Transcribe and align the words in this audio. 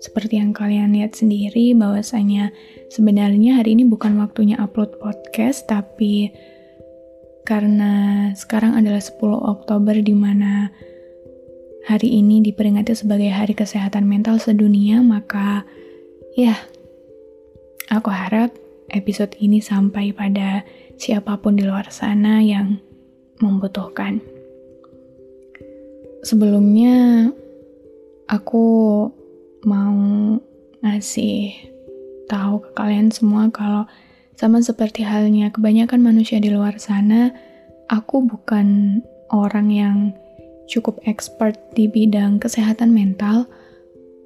Seperti 0.00 0.40
yang 0.40 0.56
kalian 0.56 0.96
lihat 0.96 1.12
sendiri 1.12 1.76
bahwasanya 1.76 2.50
sebenarnya 2.88 3.60
hari 3.60 3.76
ini 3.76 3.84
bukan 3.84 4.16
waktunya 4.16 4.56
upload 4.56 4.96
podcast 4.96 5.68
tapi 5.68 6.32
karena 7.44 8.30
sekarang 8.32 8.80
adalah 8.80 9.00
10 9.00 9.20
Oktober 9.44 9.96
di 10.00 10.16
mana 10.16 10.72
hari 11.84 12.20
ini 12.20 12.44
diperingati 12.44 12.96
sebagai 12.96 13.32
Hari 13.32 13.56
Kesehatan 13.56 14.04
Mental 14.06 14.36
Sedunia, 14.38 15.00
maka 15.00 15.64
ya 16.36 16.54
aku 17.90 18.08
harap 18.12 18.54
episode 18.92 19.34
ini 19.40 19.58
sampai 19.58 20.14
pada 20.14 20.62
siapa 21.00 21.40
pun 21.40 21.56
di 21.56 21.64
luar 21.64 21.88
sana 21.90 22.38
yang 22.44 22.78
membutuhkan. 23.40 24.20
Sebelumnya 26.20 27.28
aku 28.28 28.66
mau 29.64 30.38
ngasih 30.80 31.52
tahu 32.30 32.62
ke 32.62 32.70
kalian 32.78 33.12
semua 33.12 33.50
kalau 33.52 33.84
sama 34.38 34.64
seperti 34.64 35.04
halnya 35.04 35.52
kebanyakan 35.52 36.00
manusia 36.00 36.40
di 36.40 36.48
luar 36.48 36.80
sana, 36.80 37.28
aku 37.92 38.24
bukan 38.24 39.00
orang 39.28 39.68
yang 39.68 39.98
cukup 40.64 40.96
expert 41.04 41.58
di 41.76 41.90
bidang 41.90 42.40
kesehatan 42.40 42.94
mental. 42.94 43.44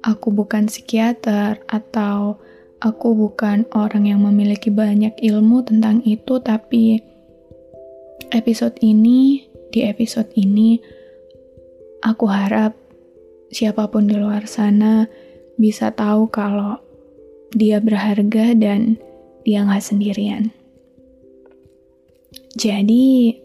Aku 0.07 0.31
bukan 0.31 0.71
psikiater 0.71 1.59
atau 1.67 2.39
aku 2.79 3.11
bukan 3.11 3.67
orang 3.75 4.07
yang 4.07 4.23
memiliki 4.23 4.71
banyak 4.71 5.17
ilmu 5.19 5.65
tentang 5.67 5.99
itu, 6.07 6.39
tapi 6.39 7.03
episode 8.31 8.77
ini, 8.79 9.49
di 9.73 9.83
episode 9.83 10.31
ini, 10.37 10.79
aku 12.05 12.29
harap 12.29 12.77
siapa 13.49 13.89
pun 13.89 14.05
di 14.07 14.15
luar 14.15 14.45
sana 14.45 15.24
bisa 15.55 15.91
tahu 15.91 16.27
kalau 16.27 16.79
dia 17.55 17.79
berharga 17.79 18.51
dan 18.55 18.99
dia 19.47 19.63
nggak 19.63 19.83
sendirian. 19.83 20.51
Jadi, 22.55 23.35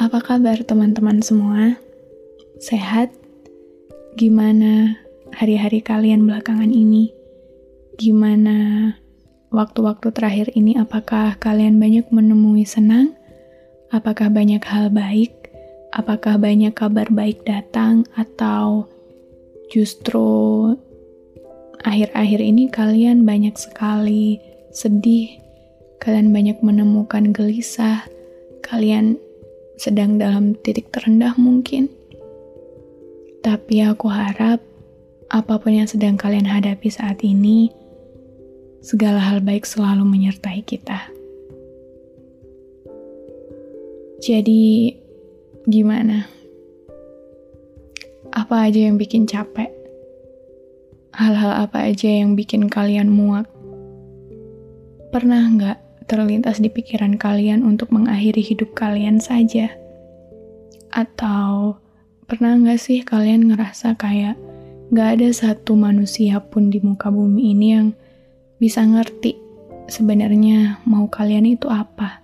apa 0.00 0.20
kabar 0.20 0.60
teman-teman 0.64 1.20
semua? 1.20 1.76
Sehat? 2.60 3.12
Gimana 4.18 4.98
hari-hari 5.32 5.84
kalian 5.84 6.24
belakangan 6.26 6.72
ini? 6.72 7.12
Gimana 7.96 8.92
waktu-waktu 9.52 10.08
terakhir 10.12 10.48
ini? 10.56 10.76
Apakah 10.76 11.36
kalian 11.36 11.76
banyak 11.76 12.08
menemui 12.10 12.64
senang? 12.64 13.14
Apakah 13.88 14.28
banyak 14.28 14.60
hal 14.64 14.92
baik? 14.92 15.52
Apakah 15.92 16.36
banyak 16.36 16.72
kabar 16.76 17.08
baik 17.08 17.44
datang? 17.48 18.04
Atau 18.16 18.88
justru 19.72 20.74
akhir-akhir 21.82 22.40
ini 22.42 22.66
kalian 22.70 23.22
banyak 23.22 23.54
sekali 23.54 24.42
sedih, 24.74 25.38
kalian 26.02 26.34
banyak 26.34 26.58
menemukan 26.62 27.30
gelisah, 27.30 28.06
kalian 28.62 29.18
sedang 29.78 30.18
dalam 30.18 30.58
titik 30.58 30.90
terendah 30.90 31.38
mungkin. 31.38 31.86
Tapi 33.42 33.86
aku 33.86 34.10
harap 34.10 34.58
apa 35.30 35.54
pun 35.60 35.72
yang 35.76 35.86
sedang 35.86 36.18
kalian 36.18 36.48
hadapi 36.48 36.90
saat 36.90 37.22
ini, 37.22 37.70
segala 38.82 39.22
hal 39.22 39.38
baik 39.44 39.62
selalu 39.62 40.02
menyertai 40.02 40.64
kita. 40.66 41.14
Jadi, 44.18 44.98
gimana? 45.70 46.26
Apa 48.34 48.66
aja 48.66 48.90
yang 48.90 48.98
bikin 48.98 49.30
capek? 49.30 49.77
Hal-hal 51.18 51.66
apa 51.66 51.90
aja 51.90 52.06
yang 52.06 52.38
bikin 52.38 52.70
kalian 52.70 53.10
muak. 53.10 53.50
Pernah 55.10 55.50
nggak 55.50 55.78
terlintas 56.06 56.62
di 56.62 56.70
pikiran 56.70 57.18
kalian 57.18 57.66
untuk 57.66 57.90
mengakhiri 57.90 58.38
hidup 58.38 58.70
kalian 58.78 59.18
saja? 59.18 59.74
Atau 60.94 61.82
pernah 62.30 62.54
nggak 62.54 62.78
sih 62.78 63.02
kalian 63.02 63.50
ngerasa 63.50 63.98
kayak 63.98 64.38
nggak 64.94 65.08
ada 65.18 65.28
satu 65.34 65.74
manusia 65.74 66.38
pun 66.38 66.70
di 66.70 66.78
muka 66.78 67.10
bumi 67.10 67.50
ini 67.50 67.66
yang 67.74 67.88
bisa 68.62 68.86
ngerti 68.86 69.34
sebenarnya 69.90 70.78
mau 70.86 71.10
kalian 71.10 71.50
itu 71.50 71.66
apa? 71.66 72.22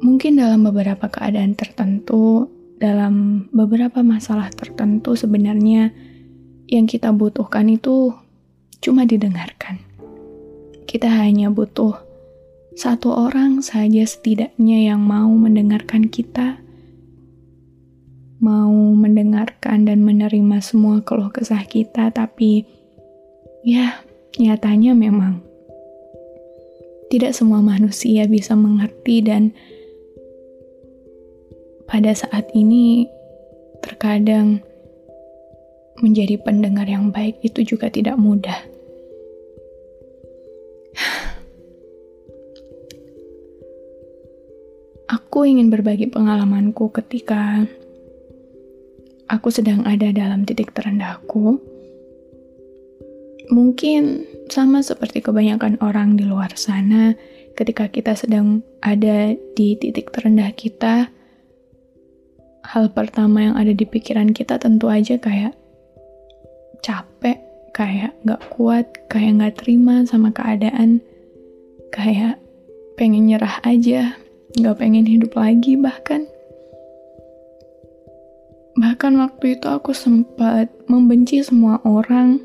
Mungkin 0.00 0.40
dalam 0.40 0.64
beberapa 0.64 1.12
keadaan 1.12 1.52
tertentu, 1.52 2.55
dalam 2.76 3.46
beberapa 3.52 4.04
masalah 4.04 4.52
tertentu 4.52 5.16
sebenarnya 5.16 5.96
yang 6.68 6.84
kita 6.84 7.14
butuhkan 7.14 7.72
itu 7.72 8.12
cuma 8.84 9.08
didengarkan. 9.08 9.80
Kita 10.84 11.08
hanya 11.08 11.48
butuh 11.48 11.96
satu 12.76 13.08
orang 13.16 13.64
saja 13.64 14.04
setidaknya 14.04 14.92
yang 14.92 15.00
mau 15.00 15.32
mendengarkan 15.32 16.12
kita, 16.12 16.60
mau 18.36 18.74
mendengarkan 18.92 19.88
dan 19.88 20.04
menerima 20.04 20.60
semua 20.60 21.00
keluh 21.00 21.32
kesah 21.32 21.64
kita, 21.64 22.12
tapi 22.12 22.68
ya 23.64 24.04
nyatanya 24.36 24.92
memang 24.92 25.40
tidak 27.08 27.32
semua 27.32 27.64
manusia 27.64 28.28
bisa 28.28 28.52
mengerti 28.52 29.24
dan 29.24 29.56
pada 31.86 32.12
saat 32.14 32.50
ini 32.54 33.06
terkadang 33.82 34.60
menjadi 36.02 36.36
pendengar 36.42 36.84
yang 36.84 37.08
baik 37.14 37.40
itu 37.40 37.62
juga 37.64 37.88
tidak 37.88 38.18
mudah. 38.20 38.58
Aku 45.06 45.46
ingin 45.46 45.70
berbagi 45.70 46.10
pengalamanku 46.10 46.90
ketika 46.90 47.62
aku 49.30 49.48
sedang 49.54 49.86
ada 49.86 50.10
dalam 50.10 50.42
titik 50.42 50.74
terendahku. 50.74 51.62
Mungkin 53.46 54.26
sama 54.50 54.82
seperti 54.82 55.22
kebanyakan 55.22 55.78
orang 55.78 56.18
di 56.18 56.26
luar 56.26 56.50
sana, 56.58 57.14
ketika 57.54 57.86
kita 57.86 58.18
sedang 58.18 58.66
ada 58.82 59.38
di 59.54 59.78
titik 59.78 60.10
terendah 60.10 60.50
kita, 60.50 61.14
hal 62.66 62.90
pertama 62.90 63.46
yang 63.46 63.54
ada 63.54 63.70
di 63.70 63.86
pikiran 63.86 64.34
kita 64.34 64.58
tentu 64.58 64.90
aja 64.90 65.14
kayak 65.22 65.54
capek, 66.82 67.38
kayak 67.70 68.12
gak 68.26 68.42
kuat, 68.50 68.86
kayak 69.06 69.38
gak 69.38 69.54
terima 69.62 70.02
sama 70.02 70.34
keadaan, 70.34 70.98
kayak 71.94 72.42
pengen 72.98 73.30
nyerah 73.30 73.62
aja, 73.62 74.18
gak 74.58 74.82
pengen 74.82 75.06
hidup 75.06 75.38
lagi 75.38 75.78
bahkan. 75.78 76.26
Bahkan 78.76 79.12
waktu 79.16 79.56
itu 79.56 79.66
aku 79.70 79.96
sempat 79.96 80.68
membenci 80.90 81.40
semua 81.40 81.80
orang, 81.86 82.42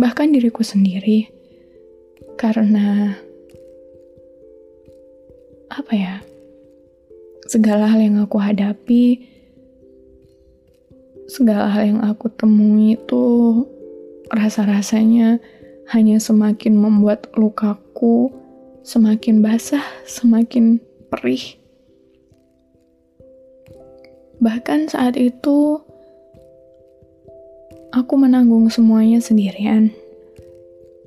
bahkan 0.00 0.32
diriku 0.32 0.64
sendiri, 0.64 1.30
karena 2.40 3.14
apa 5.70 5.92
ya? 5.94 6.14
Segala 7.46 7.90
hal 7.90 7.98
yang 8.02 8.22
aku 8.22 8.38
hadapi 8.38 9.29
segala 11.30 11.70
hal 11.70 11.94
yang 11.94 12.00
aku 12.02 12.26
temui 12.26 12.98
itu 12.98 13.22
rasa-rasanya 14.34 15.38
hanya 15.94 16.18
semakin 16.18 16.74
membuat 16.74 17.30
lukaku 17.38 18.34
semakin 18.82 19.38
basah, 19.38 19.86
semakin 20.02 20.82
perih. 21.06 21.54
Bahkan 24.42 24.90
saat 24.90 25.14
itu, 25.20 25.78
aku 27.94 28.14
menanggung 28.18 28.66
semuanya 28.72 29.22
sendirian. 29.22 29.94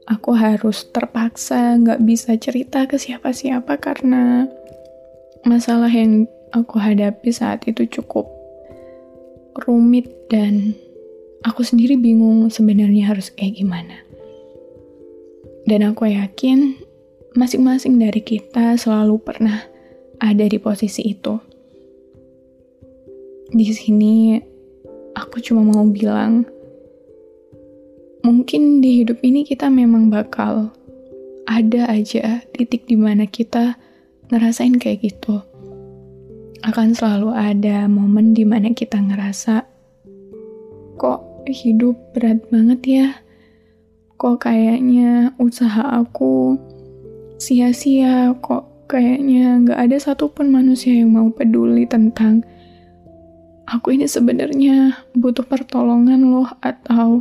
Aku 0.07 0.35
harus 0.35 0.87
terpaksa 0.91 1.79
nggak 1.79 2.03
bisa 2.03 2.35
cerita 2.39 2.87
ke 2.87 2.95
siapa-siapa 2.99 3.79
karena 3.79 4.47
masalah 5.47 5.91
yang 5.91 6.27
aku 6.51 6.79
hadapi 6.79 7.31
saat 7.31 7.63
itu 7.67 7.87
cukup 7.87 8.42
rumit 9.57 10.09
dan 10.31 10.73
aku 11.45 11.61
sendiri 11.61 11.99
bingung 11.99 12.49
sebenarnya 12.49 13.13
harus 13.13 13.29
kayak 13.29 13.59
gimana. 13.61 14.01
Dan 15.63 15.85
aku 15.87 16.11
yakin 16.11 16.75
masing-masing 17.33 17.97
dari 17.97 18.19
kita 18.19 18.75
selalu 18.75 19.21
pernah 19.21 19.63
ada 20.19 20.45
di 20.45 20.57
posisi 20.59 21.13
itu. 21.13 21.39
Di 23.53 23.65
sini 23.69 24.37
aku 25.13 25.37
cuma 25.39 25.61
mau 25.61 25.85
bilang 25.85 26.43
mungkin 28.25 28.81
di 28.81 29.03
hidup 29.03 29.21
ini 29.21 29.45
kita 29.45 29.69
memang 29.69 30.09
bakal 30.09 30.73
ada 31.45 31.91
aja 31.91 32.41
titik 32.55 32.87
di 32.87 32.95
mana 32.95 33.27
kita 33.27 33.75
ngerasain 34.31 34.79
kayak 34.79 35.05
gitu 35.05 35.43
akan 36.63 36.95
selalu 36.95 37.35
ada 37.35 37.91
momen 37.91 38.31
di 38.31 38.47
mana 38.47 38.71
kita 38.71 38.95
ngerasa 38.95 39.67
kok 40.95 41.43
hidup 41.43 41.99
berat 42.15 42.39
banget 42.47 42.81
ya? 42.87 43.07
Kok 44.15 44.47
kayaknya 44.47 45.35
usaha 45.35 45.83
aku 45.99 46.55
sia-sia? 47.35 48.31
Kok 48.39 48.87
kayaknya 48.87 49.59
nggak 49.59 49.79
ada 49.79 49.97
satupun 49.99 50.55
manusia 50.55 50.95
yang 50.95 51.11
mau 51.11 51.27
peduli 51.35 51.83
tentang 51.83 52.47
aku 53.67 53.99
ini 53.99 54.07
sebenarnya 54.07 55.03
butuh 55.19 55.43
pertolongan 55.43 56.31
loh 56.31 56.47
atau 56.63 57.19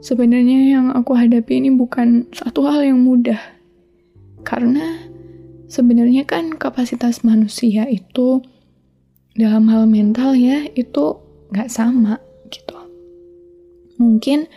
sebenarnya 0.00 0.80
yang 0.80 0.86
aku 0.96 1.12
hadapi 1.12 1.60
ini 1.60 1.68
bukan 1.68 2.32
satu 2.32 2.64
hal 2.64 2.80
yang 2.80 3.04
mudah. 3.04 3.40
Karena 4.40 5.04
sebenarnya 5.68 6.24
kan 6.24 6.56
kapasitas 6.56 7.20
manusia 7.28 7.84
itu 7.84 8.40
dalam 9.38 9.70
hal 9.70 9.86
mental 9.86 10.34
ya 10.34 10.66
itu 10.74 11.18
nggak 11.54 11.70
sama 11.70 12.18
gitu. 12.50 12.76
Mungkin 14.00 14.50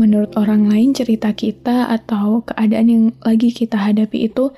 menurut 0.00 0.32
orang 0.40 0.68
lain 0.68 0.96
cerita 0.96 1.32
kita 1.36 1.92
atau 1.92 2.40
keadaan 2.44 2.88
yang 2.88 3.04
lagi 3.20 3.52
kita 3.52 3.76
hadapi 3.76 4.28
itu 4.32 4.50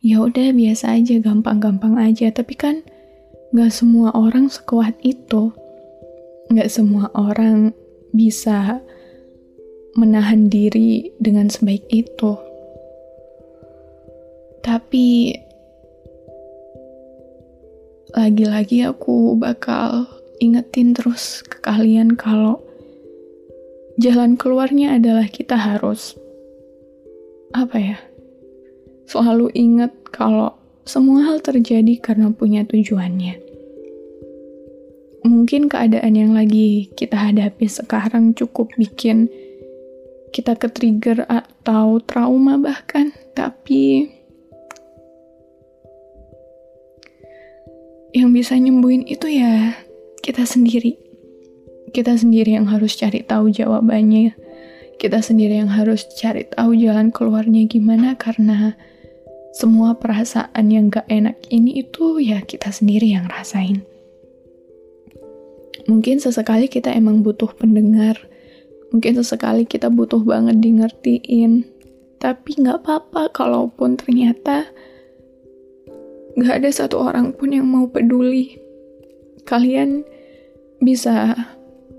ya 0.00 0.20
udah 0.24 0.52
biasa 0.52 0.96
aja, 0.96 1.20
gampang-gampang 1.20 1.96
aja. 1.96 2.28
Tapi 2.32 2.54
kan 2.56 2.84
nggak 3.52 3.72
semua 3.72 4.12
orang 4.12 4.48
sekuat 4.48 4.96
itu. 5.04 5.52
Nggak 6.52 6.70
semua 6.70 7.08
orang 7.16 7.72
bisa 8.12 8.80
menahan 9.96 10.46
diri 10.46 11.10
dengan 11.18 11.50
sebaik 11.50 11.86
itu. 11.90 12.38
Tapi 14.60 15.34
lagi-lagi 18.16 18.86
aku 18.86 19.38
bakal 19.38 20.06
ingetin 20.42 20.96
terus 20.96 21.44
ke 21.46 21.60
kalian 21.62 22.18
kalau 22.18 22.58
jalan 24.00 24.34
keluarnya 24.34 24.96
adalah 24.96 25.28
kita 25.28 25.54
harus 25.54 26.16
apa 27.50 27.76
ya 27.76 27.98
selalu 29.10 29.50
ingat 29.54 29.90
kalau 30.14 30.54
semua 30.86 31.22
hal 31.22 31.38
terjadi 31.38 31.98
karena 32.02 32.34
punya 32.34 32.66
tujuannya. 32.66 33.38
Mungkin 35.20 35.68
keadaan 35.68 36.16
yang 36.16 36.32
lagi 36.32 36.88
kita 36.96 37.14
hadapi 37.14 37.68
sekarang 37.68 38.32
cukup 38.32 38.72
bikin 38.74 39.28
kita 40.34 40.56
ke 40.56 40.70
trigger 40.70 41.26
atau 41.28 42.00
trauma 42.02 42.56
bahkan 42.56 43.12
tapi 43.34 44.08
yang 48.10 48.34
bisa 48.34 48.58
nyembuhin 48.58 49.06
itu 49.06 49.26
ya 49.30 49.78
kita 50.20 50.42
sendiri. 50.42 50.98
Kita 51.90 52.14
sendiri 52.14 52.54
yang 52.54 52.70
harus 52.70 52.94
cari 52.94 53.22
tahu 53.22 53.50
jawabannya. 53.50 54.34
Kita 55.00 55.24
sendiri 55.24 55.58
yang 55.64 55.72
harus 55.72 56.06
cari 56.18 56.46
tahu 56.46 56.76
jalan 56.76 57.10
keluarnya 57.10 57.66
gimana 57.66 58.14
karena 58.14 58.76
semua 59.50 59.98
perasaan 59.98 60.70
yang 60.70 60.92
gak 60.92 61.08
enak 61.10 61.40
ini 61.50 61.82
itu 61.82 62.22
ya 62.22 62.44
kita 62.44 62.70
sendiri 62.70 63.10
yang 63.10 63.26
rasain. 63.26 63.82
Mungkin 65.88 66.22
sesekali 66.22 66.70
kita 66.70 66.94
emang 66.94 67.26
butuh 67.26 67.50
pendengar. 67.56 68.14
Mungkin 68.94 69.18
sesekali 69.18 69.66
kita 69.66 69.90
butuh 69.90 70.22
banget 70.22 70.62
di 70.62 70.70
ngertiin. 70.78 71.52
Tapi 72.20 72.50
gak 72.62 72.84
apa-apa 72.84 73.32
kalaupun 73.34 73.98
ternyata 73.98 74.70
Gak 76.38 76.62
ada 76.62 76.70
satu 76.70 77.02
orang 77.02 77.34
pun 77.34 77.50
yang 77.50 77.66
mau 77.66 77.90
peduli. 77.90 78.58
Kalian 79.48 80.06
bisa 80.78 81.34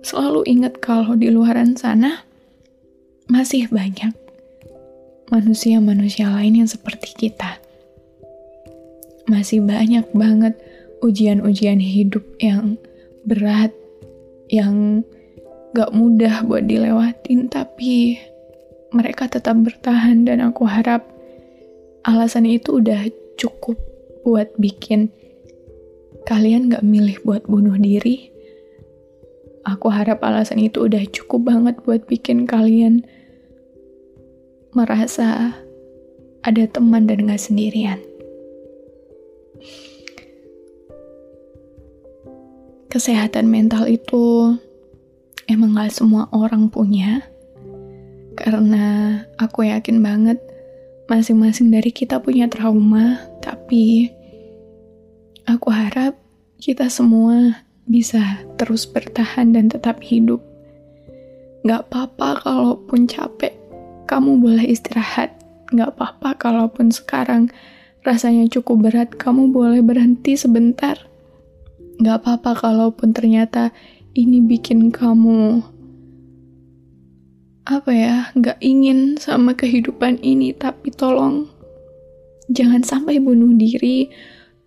selalu 0.02 0.48
ingat 0.48 0.80
kalau 0.80 1.14
di 1.14 1.30
luaran 1.30 1.76
sana 1.78 2.24
masih 3.30 3.70
banyak 3.70 4.12
manusia-manusia 5.32 6.28
lain 6.28 6.64
yang 6.64 6.70
seperti 6.70 7.16
kita. 7.16 7.60
Masih 9.28 9.64
banyak 9.64 10.08
banget 10.12 10.60
ujian-ujian 11.00 11.80
hidup 11.80 12.24
yang 12.44 12.76
berat, 13.24 13.72
yang 14.52 15.06
gak 15.72 15.96
mudah 15.96 16.44
buat 16.44 16.68
dilewatin, 16.68 17.48
tapi 17.48 18.20
mereka 18.92 19.32
tetap 19.32 19.56
bertahan 19.56 20.28
dan 20.28 20.44
aku 20.44 20.68
harap 20.68 21.08
alasan 22.04 22.44
itu 22.44 22.84
udah 22.84 23.08
cukup 23.40 23.80
buat 24.22 24.54
bikin 24.58 25.10
kalian 26.26 26.70
gak 26.70 26.86
milih 26.86 27.18
buat 27.26 27.46
bunuh 27.50 27.76
diri, 27.82 28.30
aku 29.66 29.90
harap 29.90 30.22
alasan 30.22 30.62
itu 30.62 30.86
udah 30.86 31.02
cukup 31.10 31.50
banget 31.50 31.76
buat 31.82 32.06
bikin 32.06 32.46
kalian 32.46 33.06
merasa 34.72 35.58
ada 36.42 36.64
teman 36.70 37.06
dan 37.10 37.26
gak 37.26 37.42
sendirian. 37.42 38.00
Kesehatan 42.92 43.48
mental 43.48 43.88
itu 43.88 44.56
emang 45.48 45.74
gak 45.80 45.96
semua 45.96 46.28
orang 46.36 46.68
punya, 46.70 47.24
karena 48.38 49.20
aku 49.42 49.66
yakin 49.68 50.04
banget 50.04 50.40
masing-masing 51.12 51.76
dari 51.76 51.92
kita 51.92 52.24
punya 52.24 52.48
trauma, 52.48 53.20
tapi 53.44 54.08
aku 55.44 55.68
harap 55.68 56.16
kita 56.56 56.88
semua 56.88 57.68
bisa 57.84 58.40
terus 58.56 58.88
bertahan 58.88 59.52
dan 59.52 59.68
tetap 59.68 60.00
hidup. 60.00 60.40
Gak 61.68 61.92
apa-apa 61.92 62.40
kalaupun 62.48 63.12
capek, 63.12 63.52
kamu 64.08 64.40
boleh 64.40 64.64
istirahat. 64.72 65.36
Gak 65.76 66.00
apa-apa 66.00 66.40
kalaupun 66.40 66.96
sekarang 66.96 67.52
rasanya 68.08 68.48
cukup 68.48 68.88
berat, 68.88 69.12
kamu 69.20 69.52
boleh 69.52 69.84
berhenti 69.84 70.40
sebentar. 70.40 70.96
Gak 72.00 72.24
apa-apa 72.24 72.56
kalaupun 72.56 73.12
ternyata 73.12 73.76
ini 74.16 74.40
bikin 74.40 74.96
kamu 74.96 75.60
apa 77.66 77.92
ya, 77.94 78.16
nggak 78.34 78.58
ingin 78.62 79.22
sama 79.22 79.54
kehidupan 79.54 80.18
ini, 80.26 80.54
tapi 80.58 80.90
tolong 80.90 81.46
jangan 82.50 82.82
sampai 82.82 83.22
bunuh 83.22 83.54
diri, 83.54 84.10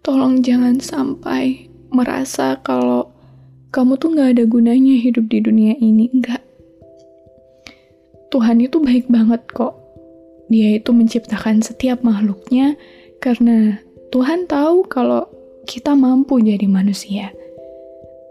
tolong 0.06 0.40
jangan 0.40 0.78
sampai 0.78 1.66
merasa 1.90 2.58
kalau 2.62 3.10
kamu 3.74 3.98
tuh 3.98 4.14
nggak 4.14 4.38
ada 4.38 4.44
gunanya 4.46 4.94
hidup 4.94 5.26
di 5.26 5.42
dunia 5.42 5.74
ini, 5.82 6.06
nggak. 6.14 6.42
Tuhan 8.30 8.62
itu 8.62 8.78
baik 8.78 9.10
banget 9.10 9.42
kok. 9.50 9.74
Dia 10.46 10.78
itu 10.78 10.94
menciptakan 10.94 11.62
setiap 11.62 12.06
makhluknya 12.06 12.78
karena 13.18 13.82
Tuhan 14.14 14.46
tahu 14.46 14.86
kalau 14.86 15.26
kita 15.66 15.98
mampu 15.98 16.38
jadi 16.38 16.70
manusia. 16.70 17.34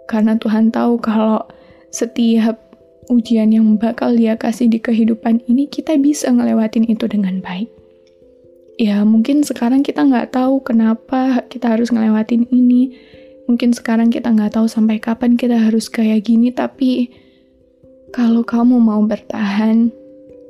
Karena 0.08 0.40
Tuhan 0.40 0.72
tahu 0.72 1.00
kalau 1.04 1.44
setiap 1.92 2.63
ujian 3.12 3.52
yang 3.52 3.80
bakal 3.80 4.14
dia 4.16 4.38
kasih 4.38 4.70
di 4.72 4.80
kehidupan 4.80 5.44
ini, 5.50 5.68
kita 5.68 5.96
bisa 6.00 6.32
ngelewatin 6.32 6.88
itu 6.88 7.08
dengan 7.08 7.42
baik. 7.44 7.72
Ya, 8.80 9.06
mungkin 9.06 9.46
sekarang 9.46 9.86
kita 9.86 10.02
nggak 10.02 10.34
tahu 10.34 10.64
kenapa 10.66 11.46
kita 11.48 11.78
harus 11.78 11.94
ngelewatin 11.94 12.50
ini. 12.50 12.96
Mungkin 13.46 13.76
sekarang 13.76 14.10
kita 14.10 14.32
nggak 14.32 14.56
tahu 14.56 14.66
sampai 14.72 14.98
kapan 15.04 15.36
kita 15.36 15.60
harus 15.60 15.92
kayak 15.92 16.26
gini, 16.26 16.50
tapi 16.50 17.12
Kalau 18.14 18.46
kamu 18.46 18.78
mau 18.78 19.02
bertahan, 19.02 19.90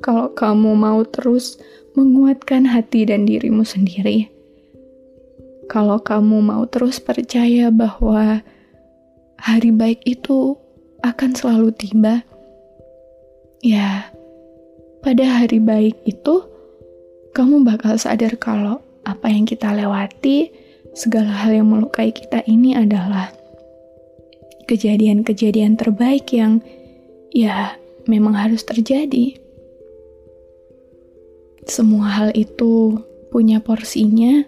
kalau 0.03 0.36
kamu 0.36 0.75
mau 0.75 1.00
terus 1.07 1.55
menguatkan 1.95 2.67
hati 2.67 3.07
dan 3.07 3.24
dirimu 3.24 3.63
sendiri, 3.63 4.27
kalau 5.72 5.95
kamu 5.95 6.43
mau 6.43 6.67
terus 6.67 7.00
percaya 7.00 7.72
bahwa 7.72 8.43
hari 9.39 9.72
baik 9.72 10.03
itu 10.03 10.60
akan 11.07 11.31
selalu 11.31 11.72
tiba, 11.72 12.27
ya, 13.63 14.12
pada 15.00 15.24
hari 15.24 15.63
baik 15.63 16.03
itu 16.03 16.43
kamu 17.34 17.65
bakal 17.65 17.96
sadar 17.96 18.36
kalau 18.38 18.84
apa 19.08 19.32
yang 19.32 19.48
kita 19.48 19.72
lewati, 19.74 20.51
segala 20.93 21.32
hal 21.32 21.55
yang 21.55 21.72
melukai 21.72 22.13
kita 22.13 22.46
ini 22.46 22.77
adalah 22.77 23.34
kejadian-kejadian 24.70 25.75
terbaik 25.75 26.29
yang 26.29 26.62
ya 27.34 27.75
memang 28.05 28.38
harus 28.38 28.62
terjadi. 28.62 29.39
Semua 31.63 32.12
hal 32.12 32.29
itu 32.36 33.00
punya 33.32 33.63
porsinya 33.63 34.46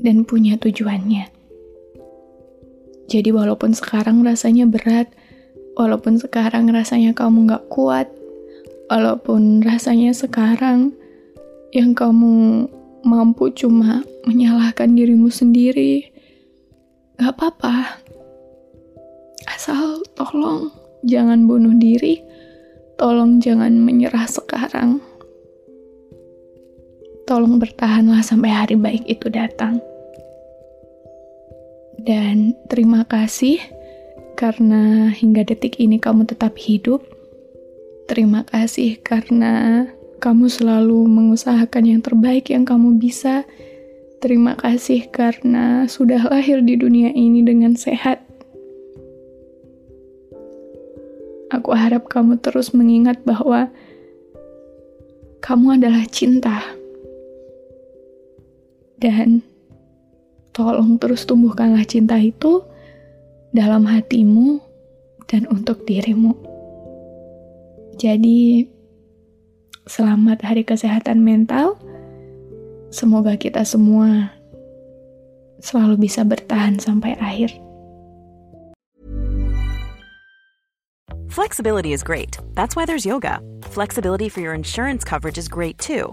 dan 0.00 0.24
punya 0.24 0.56
tujuannya. 0.56 1.28
Jadi 3.10 3.28
walaupun 3.28 3.76
sekarang 3.76 4.24
rasanya 4.24 4.64
berat, 4.64 5.10
walaupun 5.76 6.16
sekarang 6.16 6.70
rasanya 6.72 7.12
kamu 7.12 7.50
gak 7.50 7.68
kuat, 7.68 8.08
walaupun 8.92 9.64
rasanya 9.64 10.12
sekarang 10.12 10.92
yang 11.72 11.96
kamu 11.96 12.68
mampu 13.00 13.48
cuma 13.56 14.04
menyalahkan 14.28 14.92
dirimu 14.92 15.32
sendiri, 15.32 16.12
gak 17.16 17.32
apa-apa. 17.32 17.96
Asal 19.48 20.04
tolong 20.12 20.68
jangan 21.08 21.48
bunuh 21.48 21.72
diri, 21.80 22.20
tolong 23.00 23.40
jangan 23.40 23.72
menyerah 23.80 24.28
sekarang. 24.28 25.00
Tolong 27.24 27.56
bertahanlah 27.56 28.20
sampai 28.20 28.52
hari 28.52 28.76
baik 28.76 29.08
itu 29.08 29.32
datang. 29.32 29.80
Dan 31.96 32.52
terima 32.68 33.08
kasih 33.08 33.56
karena 34.36 35.08
hingga 35.08 35.48
detik 35.48 35.80
ini 35.80 35.96
kamu 35.96 36.28
tetap 36.28 36.60
hidup. 36.60 37.11
Terima 38.12 38.44
kasih 38.44 39.00
karena 39.00 39.88
kamu 40.20 40.52
selalu 40.52 41.08
mengusahakan 41.08 41.96
yang 41.96 42.00
terbaik 42.04 42.52
yang 42.52 42.68
kamu 42.68 43.00
bisa. 43.00 43.48
Terima 44.20 44.52
kasih 44.52 45.08
karena 45.08 45.88
sudah 45.88 46.28
lahir 46.28 46.60
di 46.60 46.76
dunia 46.76 47.08
ini 47.16 47.40
dengan 47.40 47.72
sehat 47.72 48.20
Aku 51.52 51.76
harap 51.76 52.08
kamu 52.08 52.40
terus 52.40 52.72
mengingat 52.72 53.20
bahwa 53.28 53.68
kamu 55.44 55.76
adalah 55.76 56.08
cinta. 56.08 56.64
Dan 58.96 59.44
tolong 60.56 60.96
terus 60.96 61.28
tumbuhkanlah 61.28 61.84
cinta 61.84 62.16
itu 62.16 62.64
dalam 63.52 63.84
hatimu 63.84 64.64
dan 65.28 65.44
untuk 65.52 65.84
dirimu. 65.84 66.51
Jadi, 68.00 68.68
selamat 69.84 70.40
Hari 70.44 70.64
Kesehatan 70.64 71.20
Mental. 71.20 71.76
Semoga 72.92 73.36
kita 73.36 73.64
semua 73.64 74.32
selalu 75.62 76.08
bisa 76.08 76.24
bertahan 76.24 76.76
sampai 76.76 77.16
akhir. 77.16 77.56
Flexibility 81.32 81.96
is 81.96 82.04
great. 82.04 82.36
That's 82.52 82.76
why 82.76 82.84
there's 82.84 83.08
yoga. 83.08 83.40
Flexibility 83.72 84.28
for 84.28 84.44
your 84.44 84.52
insurance 84.52 85.00
coverage 85.00 85.40
is 85.40 85.48
great 85.48 85.80
too. 85.80 86.12